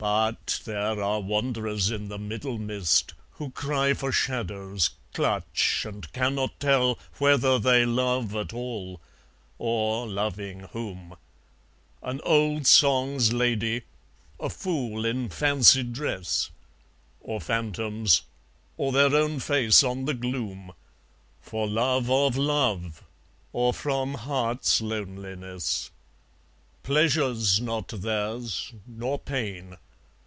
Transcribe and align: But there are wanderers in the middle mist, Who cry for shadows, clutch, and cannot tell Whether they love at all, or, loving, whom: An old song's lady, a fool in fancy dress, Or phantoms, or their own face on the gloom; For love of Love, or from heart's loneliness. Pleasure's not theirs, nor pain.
But 0.00 0.60
there 0.64 1.02
are 1.02 1.20
wanderers 1.20 1.90
in 1.90 2.06
the 2.06 2.20
middle 2.20 2.56
mist, 2.56 3.14
Who 3.32 3.50
cry 3.50 3.94
for 3.94 4.12
shadows, 4.12 4.90
clutch, 5.12 5.84
and 5.84 6.12
cannot 6.12 6.60
tell 6.60 7.00
Whether 7.14 7.58
they 7.58 7.84
love 7.84 8.32
at 8.36 8.52
all, 8.52 9.00
or, 9.58 10.06
loving, 10.06 10.60
whom: 10.70 11.16
An 12.00 12.20
old 12.22 12.64
song's 12.68 13.32
lady, 13.32 13.82
a 14.38 14.48
fool 14.48 15.04
in 15.04 15.30
fancy 15.30 15.82
dress, 15.82 16.50
Or 17.20 17.40
phantoms, 17.40 18.22
or 18.76 18.92
their 18.92 19.12
own 19.12 19.40
face 19.40 19.82
on 19.82 20.04
the 20.04 20.14
gloom; 20.14 20.70
For 21.40 21.66
love 21.66 22.08
of 22.08 22.36
Love, 22.36 23.02
or 23.52 23.74
from 23.74 24.14
heart's 24.14 24.80
loneliness. 24.80 25.90
Pleasure's 26.84 27.60
not 27.60 27.88
theirs, 27.88 28.72
nor 28.86 29.18
pain. 29.18 29.76